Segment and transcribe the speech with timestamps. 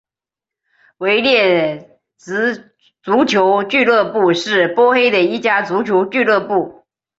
[0.97, 6.87] 维列兹足球俱乐部是波黑的一家足球俱乐部。